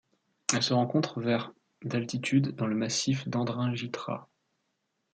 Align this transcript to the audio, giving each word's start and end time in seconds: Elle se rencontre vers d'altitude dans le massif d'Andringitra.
Elle 0.51 0.63
se 0.63 0.73
rencontre 0.73 1.21
vers 1.21 1.51
d'altitude 1.83 2.55
dans 2.55 2.65
le 2.65 2.73
massif 2.75 3.27
d'Andringitra. 3.27 4.27